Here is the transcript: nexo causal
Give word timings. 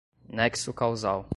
nexo 0.29 0.73
causal 0.73 1.29